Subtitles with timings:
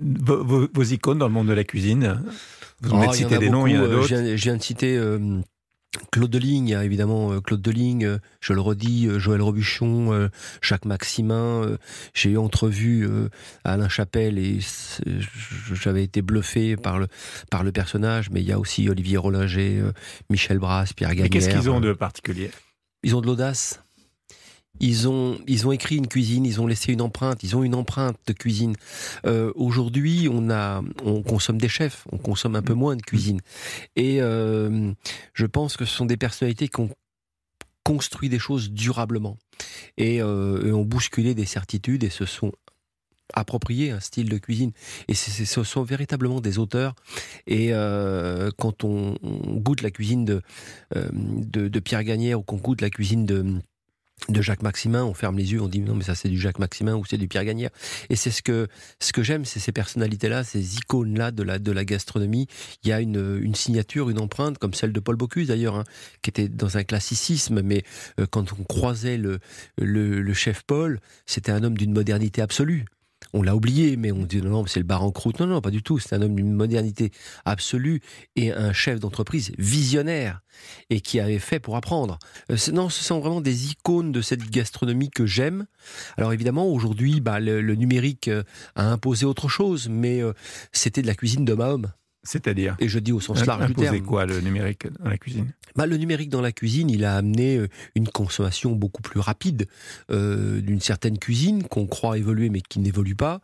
[0.00, 2.22] vos, icônes dans le monde de la cuisine
[2.80, 4.08] Vous oh, citer des noms, il y en a d'autres.
[4.08, 4.98] Je viens de citer
[6.10, 9.42] Claude Deligne, il y a évidemment euh, Claude Deligne, euh, je le redis, euh, Joël
[9.42, 10.28] Robuchon,
[10.62, 11.76] Jacques Maximin.
[12.14, 13.08] J'ai eu entrevu
[13.64, 14.58] Alain Chapelle et
[15.72, 17.08] j'avais été bluffé par le,
[17.50, 19.82] par le personnage, mais il y a aussi Olivier Rollinger,
[20.30, 21.30] Michel Brasse, Pierre Gagnère.
[21.30, 22.50] Qu'est-ce qu'ils ont de particulier?
[23.02, 23.83] Ils ont de l'audace.
[24.80, 27.74] Ils ont, ils ont écrit une cuisine, ils ont laissé une empreinte, ils ont une
[27.74, 28.74] empreinte de cuisine.
[29.26, 33.40] Euh, Aujourd'hui, on a, on consomme des chefs, on consomme un peu moins de cuisine.
[33.96, 34.92] Et euh,
[35.32, 36.90] je pense que ce sont des personnalités qui ont
[37.84, 39.36] construit des choses durablement
[39.98, 42.52] et, euh, et ont bousculé des certitudes et se sont
[43.32, 44.72] appropriés un style de cuisine.
[45.08, 46.94] Et ce sont véritablement des auteurs.
[47.46, 50.42] Et euh, quand on, goûte la cuisine de,
[50.96, 53.44] euh, de, de Pierre Gagnère ou qu'on goûte la cuisine de
[54.28, 56.58] de Jacques Maximin, on ferme les yeux, on dit non mais ça c'est du Jacques
[56.58, 57.70] Maximin ou c'est du Pierre Gagnère.
[58.08, 58.68] Et c'est ce que
[59.00, 62.46] ce que j'aime, c'est ces personnalités-là, ces icônes-là de la de la gastronomie.
[62.82, 65.84] Il y a une, une signature, une empreinte comme celle de Paul Bocuse d'ailleurs, hein,
[66.22, 67.82] qui était dans un classicisme, mais
[68.18, 69.40] euh, quand on croisait le,
[69.76, 72.86] le, le chef Paul, c'était un homme d'une modernité absolue
[73.34, 75.40] on l'a oublié, mais on dit non, c'est le bar en croûte.
[75.40, 75.98] Non, non, pas du tout.
[75.98, 77.10] C'est un homme d'une modernité
[77.44, 78.00] absolue
[78.36, 80.40] et un chef d'entreprise visionnaire
[80.88, 82.18] et qui avait fait pour apprendre.
[82.52, 85.66] Euh, non, ce sont vraiment des icônes de cette gastronomie que j'aime.
[86.16, 88.44] Alors évidemment, aujourd'hui, bah, le, numérique euh,
[88.76, 90.32] a imposé autre chose, mais euh,
[90.70, 91.92] c'était de la cuisine d'homme à homme.
[92.24, 94.00] C'est-à-dire Et je dis au sens large du terme.
[94.00, 95.52] quoi le numérique dans la cuisine?
[95.76, 99.66] Bah, Le numérique dans la cuisine, il a amené euh, une consommation beaucoup plus rapide
[100.10, 103.40] euh, d'une certaine cuisine qu'on croit évoluer mais qui n'évolue pas.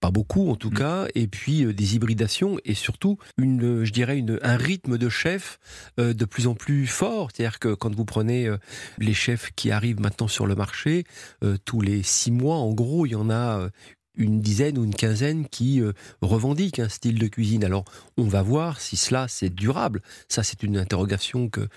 [0.00, 0.74] Pas beaucoup en tout mm.
[0.74, 5.08] cas, et puis euh, des hybridations et surtout une, je dirais une, un rythme de
[5.08, 5.58] chef
[5.98, 7.30] de plus en plus fort.
[7.32, 8.50] C'est-à-dire que quand vous prenez
[8.98, 11.04] les chefs qui arrivent maintenant sur le marché,
[11.64, 13.68] tous les six mois en gros, il y en a
[14.16, 17.64] une dizaine ou une quinzaine qui euh, revendiquent un style de cuisine.
[17.64, 17.84] Alors,
[18.16, 20.02] on va voir si cela c'est durable.
[20.28, 21.68] Ça, c'est une interrogation que,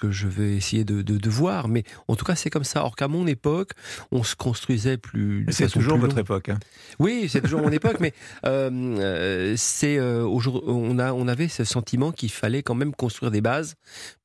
[0.00, 1.68] que, je vais essayer de, de, voir.
[1.68, 2.84] Mais en tout cas, c'est comme ça.
[2.84, 3.72] Or qu'à mon époque,
[4.10, 5.46] on se construisait plus.
[5.50, 6.48] C'est toujours votre époque.
[6.48, 6.58] Hein.
[6.98, 7.98] Oui, c'est toujours mon époque.
[8.00, 8.12] Mais
[8.46, 13.30] euh, euh c'est euh, on a on avait ce sentiment qu'il fallait quand même construire
[13.30, 13.76] des bases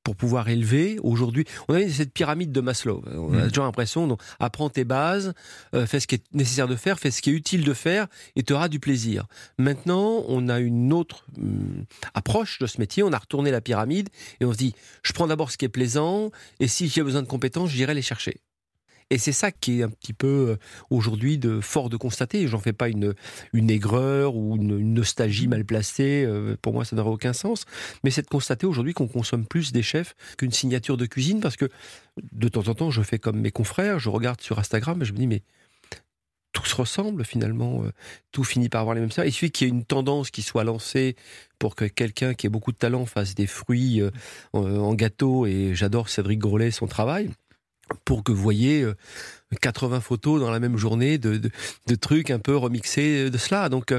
[0.07, 0.99] pour pouvoir élever.
[1.03, 3.03] Aujourd'hui, on a cette pyramide de Maslow.
[3.13, 3.47] On a mm.
[3.49, 5.33] toujours l'impression, donc, apprends tes bases,
[5.73, 8.07] euh, fais ce qui est nécessaire de faire, fais ce qui est utile de faire,
[8.37, 9.25] et tu auras du plaisir.
[9.57, 11.83] Maintenant, on a une autre hum,
[12.13, 13.03] approche de ce métier.
[13.03, 14.07] On a retourné la pyramide
[14.39, 14.73] et on se dit,
[15.03, 18.01] je prends d'abord ce qui est plaisant, et si j'ai besoin de compétences, j'irai les
[18.01, 18.41] chercher.
[19.09, 20.57] Et c'est ça qui est un petit peu euh,
[20.89, 22.45] aujourd'hui de fort de constater.
[22.47, 23.13] J'en fais pas une,
[23.53, 26.25] une aigreur ou une, nostalgie mal placée.
[26.25, 27.65] Euh, pour moi, ça n'aurait aucun sens.
[28.03, 31.55] Mais c'est de constater aujourd'hui qu'on consomme plus des chefs qu'une signature de cuisine parce
[31.55, 31.69] que
[32.33, 33.97] de temps en temps, je fais comme mes confrères.
[33.99, 35.41] Je regarde sur Instagram et je me dis, mais
[36.67, 37.91] se ressemble finalement, euh,
[38.31, 39.27] tout finit par avoir les mêmes saveurs.
[39.27, 41.15] Il suffit qu'il y ait une tendance qui soit lancée
[41.59, 44.11] pour que quelqu'un qui ait beaucoup de talent fasse des fruits euh,
[44.53, 47.29] en gâteau, et j'adore Cédric Grolet, son travail,
[48.05, 48.85] pour que vous voyez
[49.61, 51.39] 80 euh, photos dans la même journée de,
[51.99, 53.69] trucs un peu remixés de cela.
[53.69, 53.93] Donc,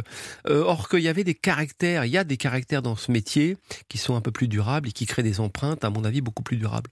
[0.44, 3.56] or qu'il y avait des caractères, il y a des caractères dans ce métier
[3.88, 6.42] qui sont un peu plus durables et qui créent des empreintes, à mon avis, beaucoup
[6.42, 6.90] plus durables.